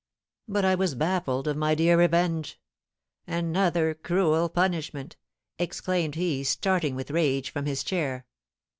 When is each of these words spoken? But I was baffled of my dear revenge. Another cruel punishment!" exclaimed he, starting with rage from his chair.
But 0.47 0.65
I 0.65 0.73
was 0.73 0.95
baffled 0.95 1.47
of 1.47 1.55
my 1.55 1.75
dear 1.75 1.95
revenge. 1.95 2.59
Another 3.27 3.93
cruel 3.93 4.49
punishment!" 4.49 5.15
exclaimed 5.59 6.15
he, 6.15 6.43
starting 6.43 6.95
with 6.95 7.11
rage 7.11 7.51
from 7.51 7.67
his 7.67 7.83
chair. 7.83 8.25